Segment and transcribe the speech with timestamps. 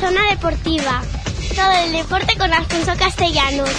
[0.00, 1.02] Zona Deportiva.
[1.54, 3.70] Todo el deporte con Alfonso Castellanos.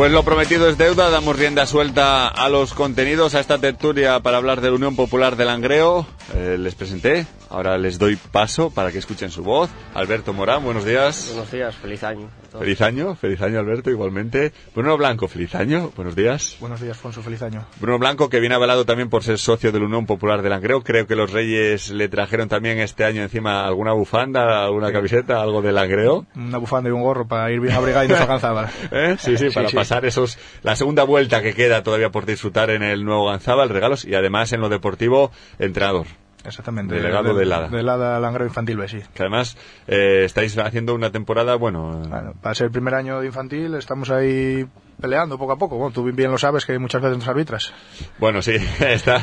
[0.00, 4.38] Pues lo prometido es deuda, damos rienda suelta a los contenidos, a esta tertulia para
[4.38, 6.06] hablar de la Unión Popular de Langreo.
[6.34, 9.68] Eh, les presenté, ahora les doy paso para que escuchen su voz.
[9.92, 11.26] Alberto Morán, buenos días.
[11.34, 12.30] Buenos días, feliz año.
[12.58, 14.52] Feliz año, feliz año Alberto, igualmente.
[14.74, 16.56] Bruno Blanco, feliz año, buenos días.
[16.60, 17.66] Buenos días, Fonso, feliz año.
[17.78, 20.82] Bruno Blanco, que viene avalado también por ser socio de la Unión Popular de Langreo.
[20.82, 25.60] Creo que los Reyes le trajeron también este año encima alguna bufanda, alguna camiseta, algo
[25.60, 26.24] de Langreo.
[26.34, 28.70] Una bufanda y un gorro para ir bien abrigado y no se alcanzaba.
[28.90, 29.16] ¿Eh?
[29.18, 33.04] Sí, sí, para pasar esos, la segunda vuelta que queda todavía por disfrutar en el
[33.04, 36.06] nuevo Ganzaba, regalos y además en lo deportivo, entrenador.
[36.44, 36.94] Exactamente.
[36.94, 37.68] Delegado de Lada.
[37.68, 39.00] De Lada Langreo Infantil B, sí.
[39.14, 42.02] Que además eh, estáis haciendo una temporada, bueno...
[42.08, 44.66] Bueno, para ser el primer año de infantil estamos ahí
[45.00, 45.76] peleando poco a poco.
[45.76, 47.72] Bueno, tú bien lo sabes que muchas veces nos arbitras.
[48.18, 49.22] Bueno, sí, está,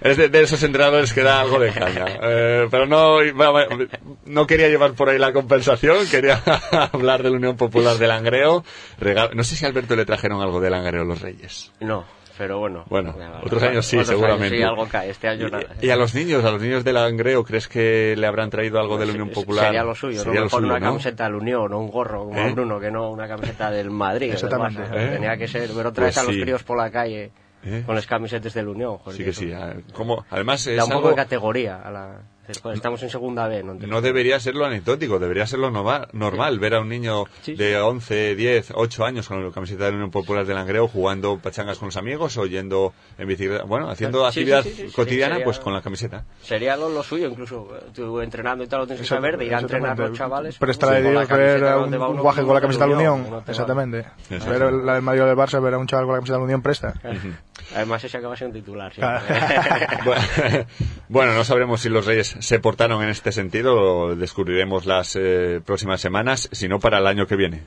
[0.00, 2.06] es de, de esos entrenadores que da algo de caña.
[2.22, 3.18] Eh, pero no,
[4.26, 6.42] no quería llevar por ahí la compensación, quería
[6.92, 8.64] hablar de la Unión Popular de Langreo.
[8.98, 11.72] Regalo- no sé si a Alberto le trajeron algo de Langreo los Reyes.
[11.80, 12.04] No,
[12.38, 12.84] pero bueno.
[12.88, 14.56] Bueno, otros años sí, otros años seguramente.
[14.56, 15.10] sí, algo cae.
[15.10, 15.64] Este año nada.
[15.82, 18.78] Y, y a los niños, a los niños de Langreo, ¿crees que le habrán traído
[18.80, 19.64] algo de la Unión Se- Popular?
[19.66, 20.86] Sería lo suyo, Sería no lo mejor suyo, una ¿no?
[20.92, 22.52] camiseta del Unión o un gorro como ¿Eh?
[22.52, 24.28] Bruno, que no una camiseta del Madrid.
[24.28, 24.82] o del Exactamente.
[24.94, 25.08] ¿Eh?
[25.14, 26.40] Tenía que ser, pero traes Pues a los sí.
[26.42, 27.30] críos por la calle
[27.64, 27.82] ¿Eh?
[27.84, 28.98] con las camisetas del Unión.
[28.98, 29.52] joder, Sí que sí.
[29.52, 30.24] ah, ¿cómo?
[30.30, 31.82] Además, es Da un poco algo- de categoría.
[31.82, 32.20] A la...
[32.48, 33.74] estamos en segunda B, ¿no?
[33.74, 37.54] No debería ser lo anecdótico, debería ser lo nova- normal ver a un niño Sí,
[37.54, 37.74] de sí.
[37.76, 41.78] 11, 10, 8 años con la camiseta de la Unión Popular de Langreo jugando pachangas
[41.78, 45.34] con los amigos o yendo en bicicleta, bueno, haciendo Sí, actividad sí, sí, sí, cotidiana
[45.34, 46.24] sería- pues con la camiseta.
[46.42, 47.68] Sería lo, lo suyo, incluso.
[47.94, 50.56] Tú entrenando y tal, lo tienes que saber, de ir a entrenar los chavales.
[50.58, 52.96] Prestar a con la Dios ver a un, un guaje con la camiseta de la
[53.12, 53.42] Unión.
[53.46, 54.04] Exactamente.
[54.30, 56.40] Ver la del Madrid o del Barça, ver a un chaval con la camiseta de
[56.40, 56.94] la Unión presta.
[57.74, 58.92] Además, ese acaba siendo titular.
[58.94, 59.00] sí.
[60.04, 60.22] Bueno,
[61.08, 65.60] bueno, no sabremos si los Reyes se portaron en este sentido, lo descubriremos las eh,
[65.64, 67.62] próximas semanas, sino para el año que viene.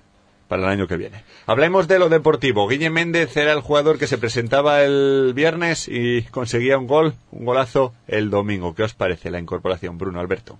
[0.47, 1.23] Para el año que viene.
[1.45, 2.67] Hablemos de lo deportivo.
[2.67, 7.45] Guille Méndez era el jugador que se presentaba el viernes y conseguía un gol, un
[7.45, 8.75] golazo el domingo.
[8.75, 10.57] ¿Qué os parece la incorporación, Bruno Alberto?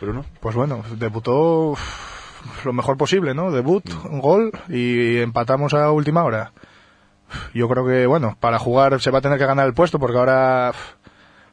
[0.00, 0.24] Bruno.
[0.40, 1.76] Pues bueno, debutó
[2.64, 3.50] lo mejor posible, ¿no?
[3.50, 6.52] Debut, un gol y empatamos a última hora.
[7.54, 10.18] Yo creo que, bueno, para jugar se va a tener que ganar el puesto porque
[10.18, 10.72] ahora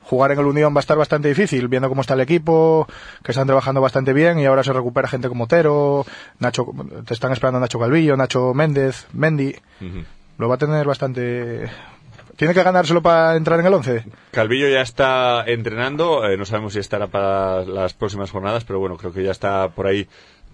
[0.06, 2.88] jugar en el Unión va a estar bastante difícil, viendo cómo está el equipo,
[3.24, 6.06] que están trabajando bastante bien y ahora se recupera gente como Otero,
[6.40, 6.68] Nacho,
[7.06, 9.56] te están esperando Nacho Calvillo, Nacho Méndez, Mendy.
[10.38, 11.70] Lo va a tener bastante...
[12.36, 14.04] ¿Tiene que ganárselo para entrar en el 11?
[14.32, 18.98] Calvillo ya está entrenando, eh, no sabemos si estará para las próximas jornadas, pero bueno,
[18.98, 20.06] creo que ya está por ahí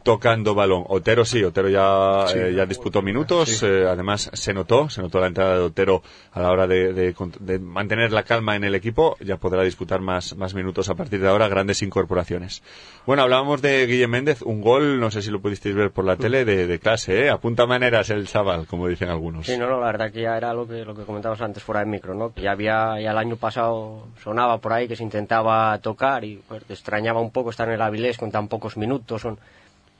[0.03, 0.83] tocando balón.
[0.87, 2.37] Otero sí, Otero ya, Sí.
[2.39, 6.01] eh, ya disputó minutos, eh, además se notó, se notó la entrada de Otero
[6.31, 10.01] a la hora de, de de mantener la calma en el equipo, ya podrá disputar
[10.01, 12.63] más, más minutos a partir de ahora, grandes incorporaciones.
[13.05, 16.15] Bueno, hablábamos de Guille Méndez, un gol, no sé si lo pudisteis ver por la
[16.15, 17.29] tele, de, de clase, ¿eh?
[17.29, 19.45] apunta maneras el chaval, como dicen algunos.
[19.45, 21.81] Sí, no, no, la verdad que ya era lo que, lo que comentábamos antes fuera
[21.81, 22.33] de micro, ¿no?
[22.33, 26.41] Que ya había, ya el año pasado sonaba por ahí que se intentaba tocar y
[26.47, 29.21] pues, te extrañaba un poco estar en el Avilés con tan pocos minutos.
[29.21, 29.37] Son...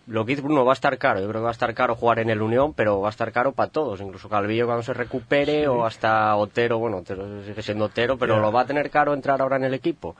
[0.07, 1.95] Lo que dice Bruno va a estar caro, yo creo que va a estar caro
[1.95, 4.93] jugar en el Unión, pero va a estar caro para todos, incluso Calvillo cuando se
[4.93, 9.13] recupere o hasta Otero, bueno, Otero sigue siendo Otero, pero lo va a tener caro
[9.13, 10.15] entrar ahora en el equipo.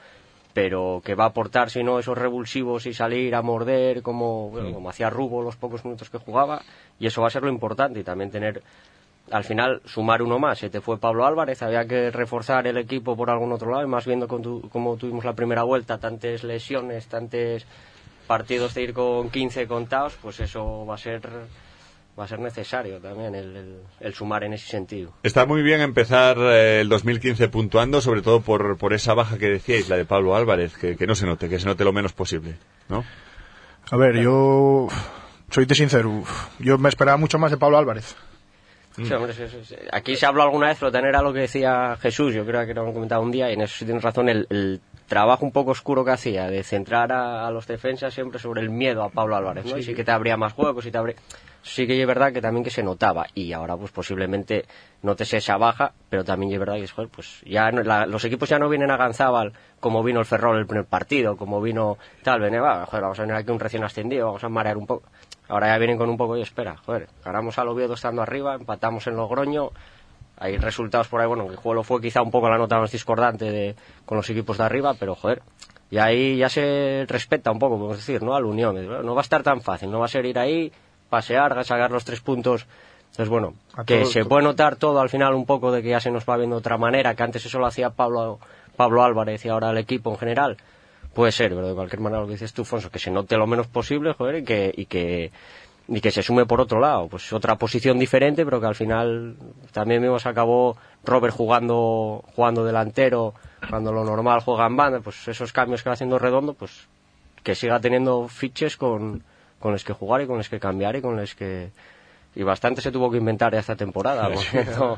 [0.54, 4.72] Pero que va a aportar, si no, esos revulsivos y salir a morder como, bueno,
[4.74, 6.62] como hacía Rubo los pocos minutos que jugaba,
[7.00, 8.62] y eso va a ser lo importante, y también tener
[9.32, 10.60] al final sumar uno más.
[10.60, 13.88] Se te fue Pablo Álvarez, había que reforzar el equipo por algún otro lado, y
[13.88, 17.66] más viendo tu- cómo tuvimos la primera vuelta, tantas lesiones, tantos
[18.32, 21.22] partidos de ir con 15 contados, pues eso va a ser
[22.18, 25.12] va a ser necesario también el, el- el sumar en ese sentido.
[25.24, 29.48] Está muy bien empezar eh, el 2015 puntuando, sobre todo por, por esa baja que
[29.50, 32.14] decíais, la de Pablo Álvarez, que, que no se note, que se note lo menos
[32.14, 32.56] posible,
[32.88, 33.04] ¿no?
[33.92, 34.88] A ver, yo
[35.50, 36.24] soy sincero,
[36.60, 38.16] yo me esperaba mucho más de Pablo Álvarez.
[38.96, 39.76] Sí, hombre, sí, sí, sí.
[39.92, 42.74] Aquí se habló alguna vez, pero también era lo que decía Jesús, yo creo que
[42.74, 45.52] lo han comentado un día, y en eso sí tienes razón, el, el trabajo un
[45.52, 49.10] poco oscuro que hacía, de centrar a, a los defensas siempre sobre el miedo a
[49.10, 49.78] Pablo Álvarez, ¿no?
[49.78, 51.18] y sí que te abría más juegos, y te abría...
[51.64, 54.64] Sí que es verdad que también que se notaba, y ahora pues posiblemente
[55.02, 58.48] notes esa baja, pero también es verdad que joder, pues ya no- la- los equipos
[58.48, 62.40] ya no vienen a Ganzábal como vino el Ferrol el primer partido, como vino tal,
[62.40, 65.10] ven, va, joder, vamos a venir aquí un recién ascendido, vamos a marear un poco.
[65.50, 69.06] Ahora ya vienen con un poco y espera, joder, ganamos al Oviedo estando arriba, empatamos
[69.08, 69.72] en Logroño,
[70.42, 73.52] hay resultados por ahí, bueno, el juego fue quizá un poco la nota más discordante
[73.52, 73.76] de,
[74.08, 75.44] con los equipos de arriba, pero joder,
[75.92, 78.34] y ahí ya se respeta un poco, podemos decir, ¿no?
[78.34, 80.72] Al Unión, no va a estar tan fácil, no va a ser ir ahí,
[81.10, 82.66] pasear, sacar los tres puntos.
[83.12, 86.00] Entonces, bueno, A que se puede notar todo al final un poco de que ya
[86.00, 88.40] se nos va viendo de otra manera, que antes eso lo hacía Pablo,
[88.76, 90.58] Pablo Álvarez y ahora el equipo en general,
[91.14, 93.46] puede ser, pero de cualquier manera lo que dices tú, Fonso, que se note lo
[93.46, 95.32] menos posible, joder, y que, y que,
[95.94, 99.36] y que se sume por otro lado, pues otra posición diferente, pero que al final
[99.74, 103.34] también vimos acabó Robert jugando, jugando delantero,
[103.70, 106.88] cuando lo normal juega en banda, pues esos cambios que va haciendo Redondo, pues
[107.44, 109.24] que siga teniendo fiches con,
[109.60, 111.72] con los que jugar y con los que cambiar y con los que
[112.34, 114.98] y bastante se tuvo que inventar esta temporada por cierto,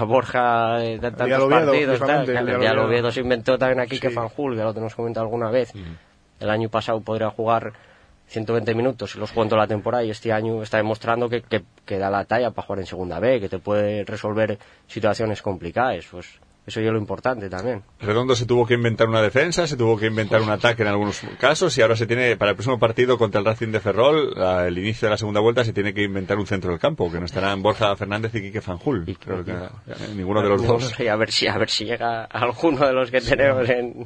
[0.00, 2.86] a Borja de tantos partidos tal, ya Oviedo.
[2.86, 4.14] Oviedo se inventó también aquí que Sí.
[4.16, 5.72] Fanjul que lo tenemos comentado alguna vez
[6.40, 7.74] el año pasado podría jugar
[8.28, 11.64] 120 minutos los jugó en toda la temporada y este año está demostrando que, que,
[11.84, 16.06] que da la talla para jugar en segunda B que te puede resolver situaciones complicadas
[16.10, 19.96] pues eso es lo importante también Redondo se tuvo que inventar una defensa, se tuvo
[19.98, 23.18] que inventar un ataque en algunos casos y ahora se tiene, para el próximo partido
[23.18, 24.34] contra el Racing de Ferrol,
[24.66, 27.18] el inicio de la segunda vuelta, se tiene que inventar un centro del campo, que
[27.18, 29.04] no estarán Borja Fernández y Quique Fanjul.
[29.06, 29.56] Y- Creo que, eh,
[30.14, 30.94] ninguno de los dos.
[31.00, 34.04] a ver si a ver si llega alguno de los que tenemos en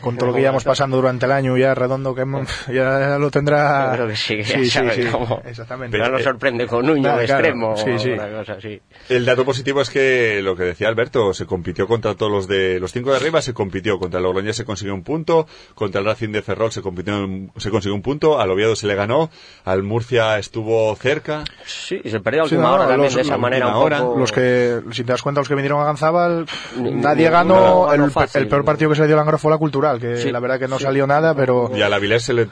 [0.00, 3.30] Con todo lo que íbamos pasando durante el año, ya redondo que hemos- ya lo
[3.30, 3.88] tendrá.
[3.90, 5.42] Yo creo que sí, que ya sabe cómo.
[5.44, 5.98] Exactamente.
[5.98, 8.10] no nos sorprende con Nuño Claro, de extremo Sí, o sí.
[8.10, 8.80] una cosa así.
[9.08, 12.80] El dato positivo es que lo que decía Alberto, se compitió contra todos los de
[12.80, 16.06] los cinco de arriba, se compitió contra el Logroñés se consiguió un punto, contra el
[16.06, 17.14] Racing de Ferrol se compitió,
[17.56, 19.30] se consiguió un punto, al Oviedo se le ganó,
[19.64, 23.14] al Murcia estuvo cerca, Sí, y se perdió a Sí, última no, hora también los-
[23.14, 24.18] de esa manera un hora, poco...
[24.18, 26.46] Los que, si te das cuenta, los que vinieron a Ganzábal,
[26.78, 27.92] nadie ganó.
[27.92, 28.42] el, no fácil.
[28.42, 30.40] el peor partido que se le dio a Langro fue la cultural, que Sí, la
[30.40, 30.84] verdad que no sí.
[30.84, 31.70] salió nada, pero.
[31.74, 32.48] y al Avilés se le,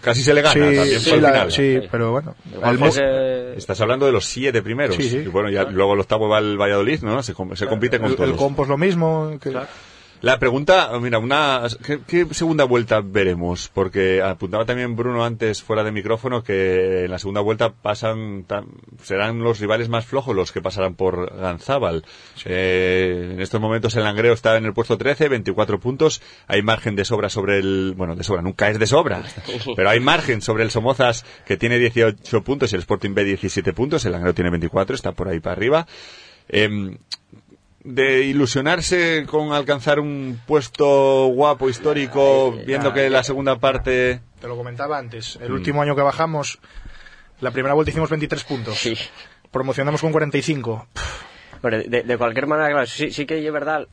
[0.00, 1.52] casi se le gana Sí, también sí, por el la- final.
[1.52, 2.34] sí, pero bueno.
[2.90, 4.96] Fue Estás hablando de los siete primeros.
[4.96, 5.18] Sí, sí.
[5.18, 7.22] Y bueno, ya luego el octavo va el Valladolid, ¿no?
[7.22, 8.30] Se, se compite con el, todos.
[8.30, 9.38] el Compos lo mismo.
[9.40, 9.50] que-
[10.20, 13.70] La pregunta, mira, una ¿qué, qué segunda vuelta veremos?
[13.74, 18.68] Porque apuntaba también Bruno antes fuera de micrófono que en la segunda vuelta pasan tan-
[19.02, 22.06] serán los rivales más flojos los que pasarán por Ganzábal.
[22.46, 26.22] Eh, en estos momentos el Langreo está en el puesto 13, 24 puntos.
[26.46, 29.24] Hay margen de sobra sobre el, bueno, de sobra, nunca es de sobra,
[29.76, 33.74] pero hay margen sobre el Somozas que tiene 18 puntos y el Sporting B 17
[33.74, 34.06] puntos.
[34.06, 35.86] El Langreo tiene 24, está por ahí para arriba.
[36.48, 36.96] Em,
[37.84, 44.20] de ilusionarse con alcanzar un puesto guapo, histórico, viendo que la segunda parte...
[44.40, 45.38] Te lo comentaba antes.
[45.38, 45.44] Mm.
[45.44, 46.58] El último año que bajamos,
[47.40, 48.78] la primera vuelta hicimos 23 puntos.
[48.78, 48.96] Sí.
[49.50, 50.86] Promocionamos con 45.
[51.60, 53.86] Pero de, de cualquier manera, claro, sí, sí que es verdad.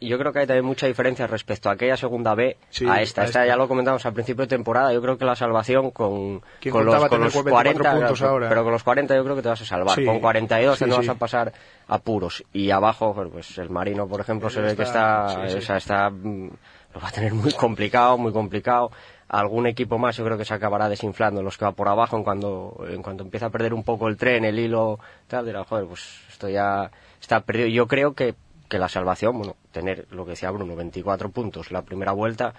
[0.00, 3.22] Yo creo que hay también mucha diferencia respecto a aquella segunda B Sí, a esta.
[3.22, 3.46] a Esta esta.
[3.46, 4.92] ya lo comentamos al principio de temporada.
[4.92, 7.52] Yo creo que la salvación con, ¿Quién con los, con tener los 24
[7.82, 8.48] 40, puntos claro, ahora?
[8.48, 9.96] pero con los 40 yo creo que te vas a salvar.
[9.96, 11.52] Sí, con 42 sí, te no vas a pasar
[11.88, 12.44] apuros.
[12.52, 16.10] Y abajo, bueno, pues el Marino, por ejemplo, se ve que está- o sea, está,
[16.10, 16.50] mm,
[16.94, 18.90] lo va a tener muy complicado, muy complicado.
[19.28, 22.24] Algún equipo más yo creo que se acabará desinflando los que va por abajo en
[22.24, 25.86] cuando, en cuanto empieza a perder un poco el tren, el hilo, tal, dirá, joder,
[25.86, 26.90] pues esto ya
[27.20, 27.68] está perdido.
[27.68, 28.34] Yo creo que,
[28.68, 32.52] que la salvación, bueno, tener lo que decía Bruno, 24 puntos la primera vuelta,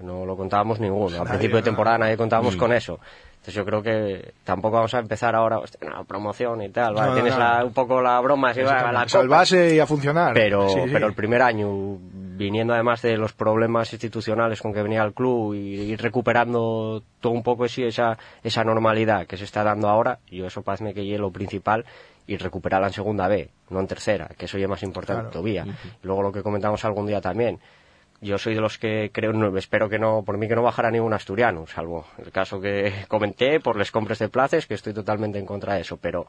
[0.00, 1.16] no lo contábamos ninguno.
[1.18, 2.98] Al Nadie, principio de temporada nadie contábamos con eso.
[3.34, 7.08] Entonces yo creo que tampoco vamos a empezar ahora, hostia, no, promoción y tal, vale,
[7.08, 7.38] No, tienes no.
[7.40, 9.06] la- un poco la broma, así, va, la.
[9.06, 10.32] Salvase y a funcionar.
[10.32, 10.90] Pero, Sí, sí.
[10.90, 15.54] pero el primer año, viniendo además de los problemas institucionales con que venía el club
[15.54, 15.58] y
[15.92, 20.46] ir recuperando todo un poco sí, esa, esa normalidad que se está dando ahora, yo
[20.46, 21.84] eso parece que es lo principal
[22.26, 25.30] y recuperarla en segunda B, no en tercera, que eso ya es más importante Claro.
[25.32, 25.66] todavía.
[26.02, 27.58] Luego lo que comentamos algún día también,
[28.20, 30.90] yo soy de los que creo, no, espero que no, por mí que no bajara
[30.90, 35.38] ningún asturiano, salvo el caso que comenté por les compres de plazas, que estoy totalmente
[35.38, 36.26] en contra de eso, pero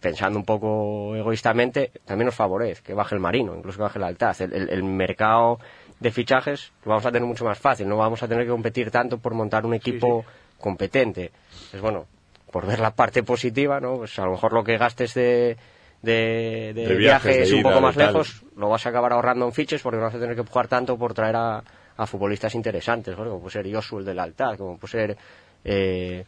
[0.00, 4.04] pensando un poco egoístamente, también nos favorece que baje el marino, incluso que baje el
[4.04, 4.40] altaz.
[4.40, 5.60] El, el- el mercado
[6.00, 8.90] de fichajes lo vamos a tener mucho más fácil, no vamos a tener que competir
[8.90, 10.24] tanto por montar un equipo
[10.58, 11.30] competente.
[11.72, 12.06] Es bueno,
[12.50, 13.98] por ver la parte positiva, ¿no?
[13.98, 15.56] Pues a lo mejor lo que gastes de,
[16.02, 19.52] de, de De viajes, un ida, poco más lejos, lo vas a acabar ahorrando en
[19.52, 21.62] fiches porque no vas a tener que empujar tanto por traer a,
[21.96, 23.24] a futbolistas interesantes, ¿no?
[23.24, 25.16] como puede ser Josu el del Altaz, como puede ser
[25.64, 26.24] eh,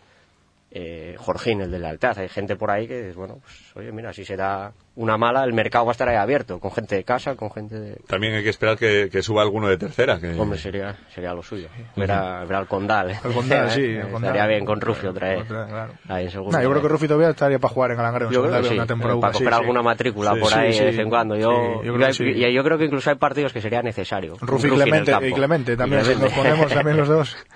[0.72, 2.18] eh, Jorgín el del Altaz.
[2.18, 5.52] Hay gente por ahí que, bueno, pues oye, mira, si se da una mala, el
[5.52, 7.96] mercado va a estar ahí abierto, con gente de casa, con gente de...
[8.06, 10.20] También hay que esperar que, que suba alguno de tercera.
[10.20, 10.38] Que...
[10.38, 11.68] Hombre, sería, sería lo suyo.
[11.96, 13.10] Ver, a- ver al Condal.
[13.12, 13.18] ¿eh?
[13.24, 13.80] El Condal, sí.
[13.84, 15.44] el Estaría bien con Rufio otra vez.
[15.46, 15.92] Claro.
[16.08, 18.28] Ahí en segunda Nah, yo creo que Rufi todavía estaría para jugar en el Langreo.
[18.28, 19.50] en Yo creo que sí, una temporada, para sí, sí.
[19.50, 21.36] alguna matrícula por ahí de vez en cuando.
[21.36, 24.36] Yo, creo que y, y yo creo que incluso hay partidos que sería necesario.
[24.40, 27.36] Rufi en el Clemente, y Clemente también, Y nos ponemos también los dos.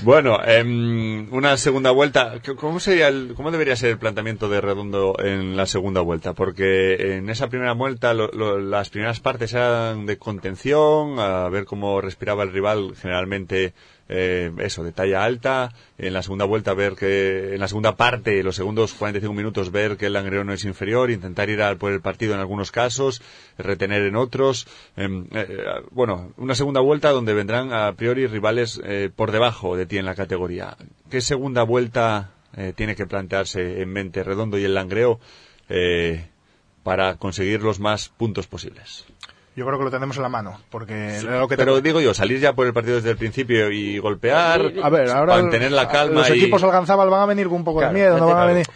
[0.00, 2.40] Bueno, em, una segunda vuelta.
[2.42, 6.32] ¿Qué- ¿Cómo sería el, cómo debería ser el planteamiento de Redondo en la segunda vuelta?
[6.34, 11.64] Porque en esa primera vuelta lo- lo- las primeras partes eran de contención, a ver
[11.64, 13.74] cómo respiraba el rival, generalmente
[14.14, 15.72] eh, eso, de talla alta.
[15.96, 19.96] En la segunda vuelta ver que, en la segunda parte, los segundos 45 minutos, ver
[19.96, 23.22] que el Langreo no es inferior, intentar ir al, por el partido en algunos casos,
[23.56, 24.66] retener en otros.
[24.96, 25.48] Em, eh,
[25.90, 30.04] bueno, una segunda vuelta donde vendrán a priori rivales eh, por debajo de ti en
[30.04, 30.76] la categoría.
[31.10, 35.20] ¿Qué segunda vuelta eh, tiene que plantearse en mente Redondo y el Langreo
[35.70, 36.26] eh,
[36.82, 39.06] para conseguir los más puntos posibles?
[39.54, 42.14] Yo creo que lo tenemos en la mano, porque lo que Pero te- digo yo,
[42.14, 45.88] salir ya por el partido desde el principio y golpear, a ver, ahora mantener la
[45.88, 46.32] calma los y...
[46.34, 48.66] equipos alcanzaban van a venir con un poco Claro, de miedo, no van a venir.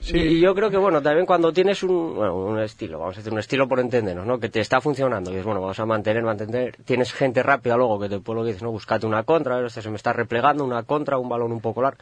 [0.00, 3.18] Sí, Y yo creo que, bueno, también cuando tienes un, bueno, un estilo, vamos a
[3.18, 4.38] decir, un estilo por entendernos, ¿no?
[4.38, 6.76] Que te está funcionando, y es bueno, vamos a mantener, mantener.
[6.84, 8.70] Tienes gente rápida luego que te puede lo que dices, ¿no?
[8.72, 11.60] Buscate una contra, a ver, este se me está replegando, una contra, un balón un
[11.60, 11.98] poco largo.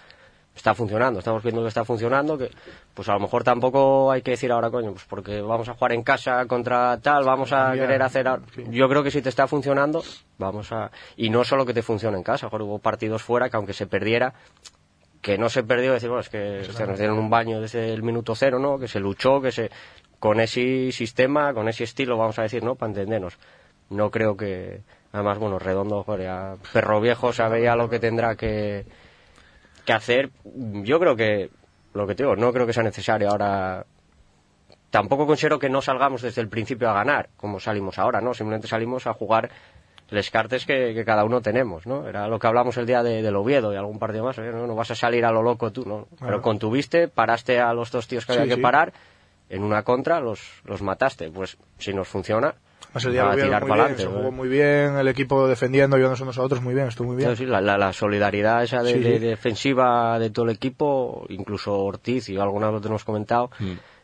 [0.55, 2.49] Está funcionando, estamos viendo que está funcionando, que
[2.95, 5.93] pues a lo mejor tampoco hay que decir ahora, coño, pues porque vamos a jugar
[5.93, 8.29] en casa contra tal, vamos a querer hacer...
[8.29, 8.65] a- sí.
[8.71, 10.03] Yo creo que si te está funcionando,
[10.39, 10.93] vamos a...
[11.17, 13.89] Y no solo que te funcione en casa, joder, hubo partidos fuera que aunque se
[13.89, 14.33] perdiera,
[15.21, 18.03] que no se perdió, decir, bueno, es que se nos dieron un baño desde el
[18.05, 18.79] minuto cero, ¿no?
[18.79, 19.71] Que se luchó, que se...
[20.21, 22.77] Con ese sistema, con ese estilo, vamos a decir, ¿no?
[22.77, 23.39] Para entendernos.
[23.91, 24.83] No creo que...
[25.13, 28.85] Además, bueno, Redondo, joder, ya perro viejo sabe ya lo que tendrá que,
[29.85, 30.31] que hacer.
[30.45, 31.51] Yo creo que,
[31.93, 33.85] lo que te digo, no creo que sea necesario ahora...
[34.91, 38.33] Tampoco considero que no salgamos desde el principio a ganar, como salimos ahora, ¿no?
[38.33, 39.51] Simplemente salimos a jugar
[40.11, 42.07] les cartes que, que cada uno tenemos, ¿no?
[42.07, 44.51] Era lo que hablamos el día de, del Oviedo y algún partido más, ¿eh?
[44.53, 44.67] ¿no?
[44.67, 46.07] No vas a salir a lo loco tú, ¿no?
[46.21, 48.63] Pero contuviste, paraste a los dos tíos que Sí, había que sí.
[48.63, 48.93] parar,
[49.49, 51.31] en una contra los, los mataste.
[51.31, 52.55] Pues si nos funciona,
[52.95, 54.19] ese día va lo a vieron tirar muy para bien, se adelante.
[54.21, 57.37] jugó muy bien, el equipo defendiendo, ayudándonos unos a otros muy bien, estuvo muy bien.
[57.37, 59.19] Sí, la, la- la solidaridad esa de, Sí, de- sí.
[59.19, 63.51] de defensiva de todo el equipo, incluso Ortiz y alguna vez lo tenemos comentado,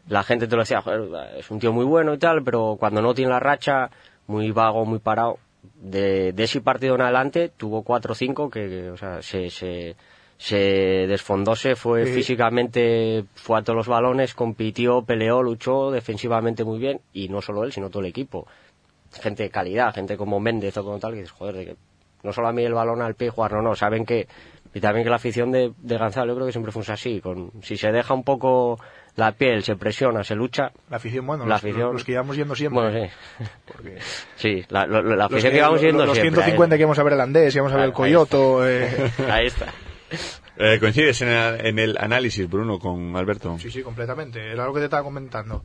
[0.08, 3.00] la gente te lo decía, "Joder, es un tío muy bueno y tal, pero cuando
[3.02, 3.90] no tiene la racha,
[4.26, 5.38] muy vago, muy parado,
[5.74, 9.50] de, de ese partido en adelante tuvo cuatro o cinco que, que, o sea, se,
[9.50, 9.94] se,
[10.38, 12.12] se desfondó, se fue Sí.
[12.14, 17.62] físicamente, fue a todos los balones, compitió, peleó, luchó defensivamente muy bien, y no solo
[17.64, 18.46] él, sino todo el equipo.
[19.12, 21.76] Gente de calidad, gente como Méndez o como tal, que dices, joder, de que
[22.22, 24.28] no solo a mí el balón al pie y jugar, no, no, saben que,
[24.72, 27.50] y también que la afición de, de Gonzalo yo creo que siempre funciona así, con,
[27.62, 28.78] si se deja un poco
[29.16, 32.36] la piel, se presiona, se lucha, La afición, bueno, La los, afición- los que íbamos
[32.36, 32.80] yendo siempre.
[32.82, 33.98] bueno, sí, porque
[34.36, 37.12] sí, la, los afición que, vamos yendo los siempre, 150 ahí- que íbamos a ver
[37.14, 38.68] el Andés, íbamos a ver el Ahí Coyoto.
[38.68, 39.66] eh, ahí está.
[40.56, 43.56] Eh, ¿Coincides en el, en el análisis, Bruno, con Alberto?
[43.58, 44.52] Sí, sí, completamente.
[44.52, 45.64] Era lo que te estaba comentando.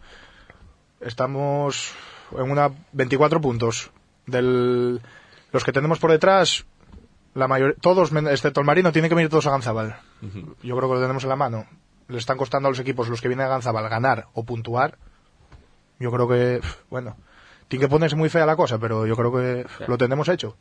[1.01, 1.93] Estamos
[2.31, 3.91] en una 24 puntos.
[4.25, 5.01] Del,
[5.51, 6.65] los que tenemos por detrás,
[7.33, 9.97] la mayor, todos, excepto el Marino, tienen que venir todos a Ganzabal.
[10.63, 11.65] Yo creo que lo tenemos en la mano.
[12.07, 14.97] Le están costando a los equipos, los que vienen a Ganzabal, ganar o puntuar.
[15.99, 17.15] Yo creo que, bueno,
[17.67, 20.57] tiene que ponerse muy fea la cosa, pero yo creo que lo tenemos hecho.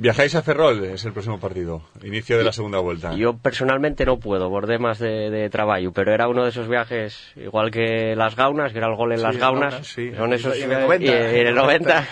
[0.00, 3.14] Viajáis a Ferrol, es el próximo partido, inicio de la segunda vuelta.
[3.16, 7.32] Yo personalmente no puedo, por temas de, de trabajo, pero era uno de esos viajes,
[7.34, 10.12] igual que las gaunas, que era el gol en Sí, las gaunas, Gaunas, sí.
[10.16, 11.04] son esos Y en el 90.
[11.04, 11.08] y
[11.40, 12.04] en el 90.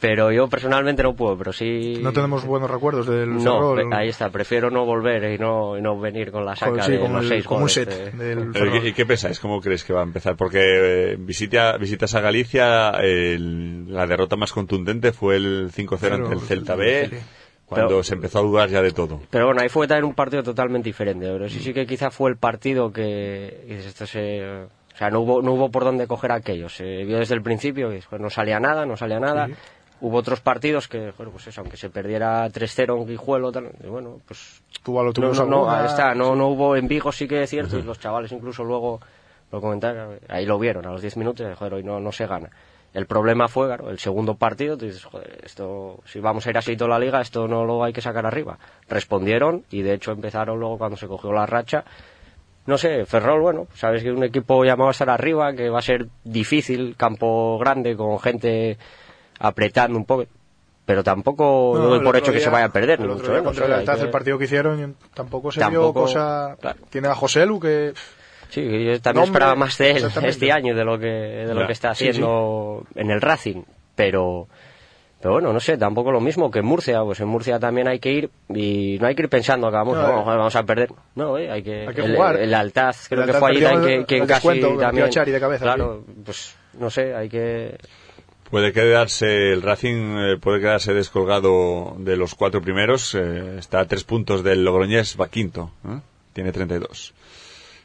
[0.00, 1.98] Pero yo personalmente no puedo, pero sí...
[2.00, 3.92] No tenemos buenos recuerdos del No, Ferrol.
[3.92, 6.92] ahí está, prefiero no volver y no, y no venir con la saca Joder, sí,
[6.92, 8.86] de como, los el- seis como un goles set de- del Ferrol.
[8.86, 9.38] ¿Y qué pensáis?
[9.38, 10.36] ¿Cómo crees que va a empezar?
[10.36, 10.58] Porque
[11.12, 16.40] eh, visita, visitas a Galicia, el- la derrota más contundente fue el 5-0 ante el
[16.40, 17.10] Celta B,
[17.66, 19.20] cuando Pero- se empezó a dudar ya de todo.
[19.30, 21.26] Pero bueno, ahí fue también un partido totalmente diferente.
[21.30, 23.64] Pero sí, sí que quizá fue el partido que.
[23.66, 24.44] dices, esto se-
[24.94, 26.68] o sea, no hubo, no hubo por dónde coger aquello.
[26.68, 29.48] Se vio desde el principio que joder, no salía nada, no salía nada.
[30.02, 33.86] Hubo otros partidos que, joder, pues eso, aunque se perdiera 3-0 en Guijuelo, tal, y
[33.86, 34.62] bueno, pues.
[34.86, 37.78] A lo No, no, no, ahí está, no, hubo en Vigo, sí que es cierto,
[37.78, 38.98] y los chavales incluso luego
[39.52, 42.26] lo comentaron, ahí lo vieron a los 10 minutos, y, joder, hoy no, no se
[42.26, 42.50] gana.
[42.92, 46.58] El problema fue, claro, el segundo partido, tú dices, joder, esto, si vamos a ir
[46.58, 48.58] así toda la liga, esto no lo hay que sacar arriba.
[48.88, 51.84] Respondieron, y de hecho empezaron luego cuando se cogió la racha,
[52.66, 55.82] no sé, Ferrol, bueno, sabes que un equipo llamado a estar arriba, que va a
[55.82, 58.76] ser difícil, campo grande, con gente
[59.40, 60.24] apretando un poco,
[60.86, 63.22] pero tampoco No, doy el por hecho que se vaya a perder, ni el mucho
[63.22, 63.66] otro día menos, contra ¿eh?
[63.68, 66.78] el Hay Altaz, que- el partido que hicieron tampoco se vio Tampoco, cosa claro.
[66.90, 67.92] tiene a Joselu que
[68.50, 71.66] Sí, yo también Nombre, esperaba más de él este año de lo que de lo
[71.66, 73.62] que está Sí, haciendo en el Racing,
[73.94, 74.48] pero
[75.22, 77.98] pero bueno, no sé, tampoco lo mismo que en Murcia, pues en Murcia también hay
[78.00, 80.36] que ir y no hay que ir pensando que vamos, No, no, eh.
[80.36, 80.88] vamos a perder.
[81.14, 82.36] No, eh, hay que Hay que el, jugar.
[82.40, 85.38] el Altaz creo El que Altaz fue el- que, que el casi también Chari de
[85.40, 87.76] cabeza, Claro, pues no sé, hay que
[88.50, 93.86] Puede quedarse, el Racing eh, puede quedarse descolgado de los cuatro primeros, eh, está a
[93.86, 96.00] tres puntos del Logroñés, va quinto, ¿eh?
[96.32, 97.14] tiene 32.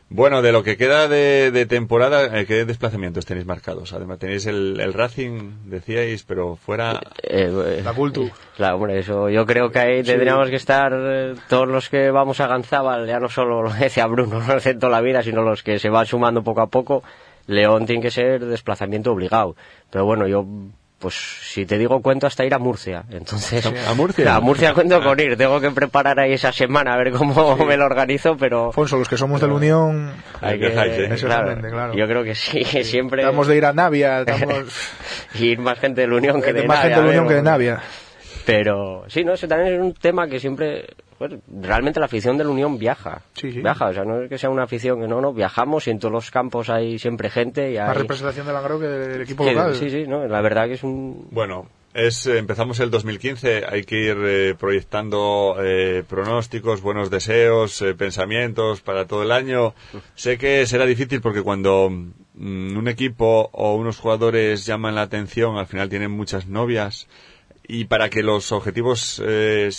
[0.09, 3.91] Bueno, de lo que queda de, de temporada, eh, ¿qué desplazamientos tenéis marcados?
[3.91, 7.01] Además, tenéis el, el Racing, decíais, pero fuera...
[7.23, 8.29] Eh, eh, La Cultu.
[8.55, 12.39] Claro, hombre, eso yo creo que ahí tendríamos que estar eh, todos los que vamos
[12.39, 15.79] a Ganzábal, ya no solo lo decía Bruno, no toda la vida, sino los que
[15.79, 17.03] se van sumando poco a poco.
[17.47, 19.55] León tiene que ser desplazamiento obligado.
[19.91, 20.45] Pero bueno, yo,
[20.99, 23.03] pues si te digo cuento hasta ir a Murcia.
[23.11, 24.35] Entonces, ¿A Murcia?
[24.35, 25.37] A Murcia cuento con ir.
[25.37, 29.07] Tengo que preparar ahí esa semana a ver cómo me lo organizo, pero Alfonso, los
[29.07, 31.15] que somos de la Unión, hay que, Dejáis, ¿eh?
[31.19, 31.93] Claro.
[31.93, 34.97] Yo creo que sí, que siempre estamos de ir a Navia, estamos
[35.39, 37.35] ir más gente de la Unión que de, de más gente de la Unión que
[37.35, 37.81] de Navia.
[38.45, 40.85] Pero sí, no, eso también es un tema que siempre.
[41.17, 43.21] Pues, realmente la afición de la Unión viaja.
[43.33, 43.61] Sí, sí.
[43.61, 45.99] Viaja, o sea, no es que sea una afición que no, no, viajamos y en
[45.99, 47.71] todos los campos hay siempre gente.
[47.73, 49.75] Y Más representación del Angro que del equipo que- local.
[49.75, 51.27] Sí, sí, no, la verdad que es un.
[51.31, 57.81] Bueno, es, eh, empezamos el 2015, hay que ir eh, proyectando eh, pronósticos, buenos deseos,
[57.81, 59.73] eh, pensamientos para todo el año.
[60.15, 65.57] Sé que será difícil porque cuando mm, un equipo o unos jugadores llaman la atención,
[65.57, 67.07] al final tienen muchas novias
[67.67, 69.69] y para que los objetivos eh,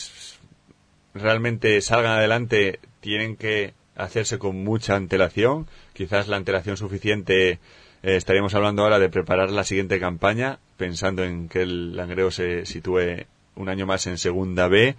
[1.18, 5.66] realmente salgan adelante tienen que hacerse con mucha antelación.
[5.92, 7.58] Quizás la antelación suficiente eh,
[8.02, 13.26] estaríamos hablando ahora de preparar la siguiente campaña, pensando en que el Langreo se sitúe
[13.56, 14.96] un año más en Segunda B.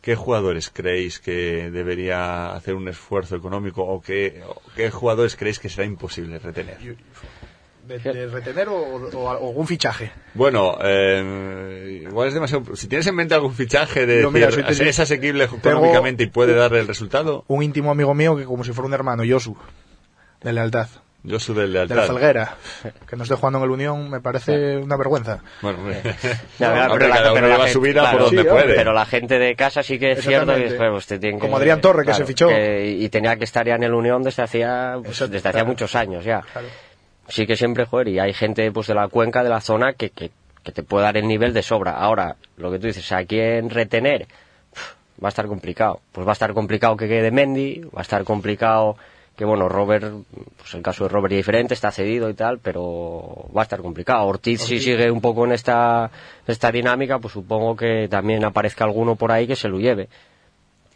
[0.00, 5.58] ¿Qué jugadores creéis que debería hacer un esfuerzo económico o qué, o qué jugadores creéis
[5.58, 6.78] que será imposible retener?
[7.88, 10.12] De, de retener o, o- o algún fichaje.
[10.34, 12.76] Bueno, eh, igual es demasiado.
[12.76, 16.54] Si tienes en mente algún fichaje de Yo, mira, decir, es asequible económicamente y puede
[16.54, 19.56] dar el resultado, Un íntimo amigo mío que como si fuera un hermano, Josu,
[20.42, 20.88] de lealtad,
[21.24, 22.02] yo soy del de la.
[22.02, 22.56] Felguera,
[23.08, 25.40] que no esté jugando en el Unión me parece una vergüenza.
[25.62, 26.00] Bueno, hombre.
[26.58, 28.74] Ya, Hombre, pero la- gente- su vida claro, por donde sí, puede.
[28.74, 31.56] Pero la gente de casa sí que es cierto que pues, te tienen que- Como
[31.56, 32.48] Adrián Torre, que se fichó.
[32.48, 35.66] que- y tenía que estar ya en el Unión desde hacía, pues, desde hacía claro.
[35.66, 36.42] muchos años ya.
[36.52, 36.68] Claro.
[37.28, 40.10] Sí que siempre, joder, y hay gente pues de la cuenca, de la zona, que,
[40.10, 40.30] que,
[40.62, 41.92] que te puede dar el nivel de sobra.
[41.92, 44.26] Ahora, lo que tú dices, ¿a quién retener?
[44.72, 46.00] Uf, Va a estar complicado.
[46.12, 48.96] Pues va a estar complicado que quede Mendy, va a estar complicado
[49.38, 50.12] que, bueno, Robert,
[50.56, 53.80] pues el caso de Robert es diferente, está cedido y tal, pero va a estar
[53.80, 54.26] complicado.
[54.26, 56.10] Ortiz, si sigue un poco en esta,
[56.44, 60.08] esta dinámica, pues supongo que también aparezca alguno por ahí que se lo lleve.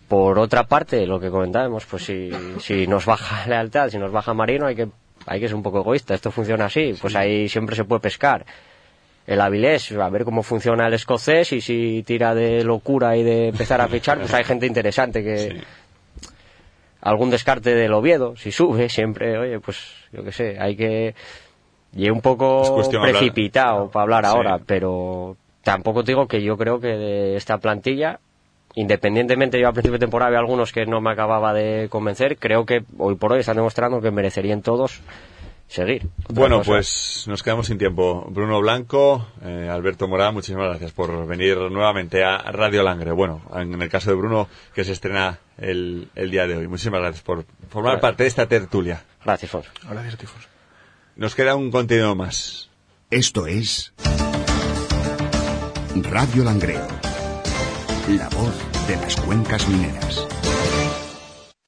[0.08, 4.34] Por otra parte, lo que comentábamos, pues si, si nos baja lealtad, si nos baja
[4.34, 4.88] Marino, hay que,
[5.26, 6.14] hay que ser un poco egoísta.
[6.14, 8.44] Esto funciona así, pues ahí siempre se puede pescar.
[9.26, 13.48] El Avilés, a ver cómo funciona el escocés y si tira de locura y de
[13.48, 15.62] empezar a fichar, pues hay gente interesante que...
[17.00, 19.78] Algún descarte del Oviedo, si sube, siempre, oye, pues
[20.12, 21.14] yo qué sé, hay que...
[21.94, 23.10] Y un poco hablar.
[23.10, 24.30] precipitado para hablar Sí.
[24.30, 28.20] ahora, pero tampoco te digo que yo creo que de esta plantilla
[28.74, 32.64] independientemente yo a principio de temporada había algunos que no me acababa de convencer, creo
[32.66, 35.00] que hoy por hoy están demostrando que merecerían todos
[35.68, 36.06] seguir.
[36.28, 38.26] Bueno, cosa- pues nos quedamos sin tiempo.
[38.30, 43.12] Bruno Blanco, eh, Alberto Morán, muchísimas gracias por venir nuevamente a Radio Langre.
[43.12, 46.68] Bueno, en el caso de Bruno, que se estrena el, el día de hoy.
[46.68, 48.00] Muchísimas gracias por formar Gracias.
[48.02, 49.02] parte de esta tertulia.
[49.24, 49.50] Gracias,
[50.18, 50.48] Tifos.
[51.16, 52.68] Nos queda un contenido más.
[53.10, 53.94] Esto es
[56.10, 56.86] Radio Langreo,
[58.08, 58.54] la voz
[58.88, 60.26] de las cuencas mineras.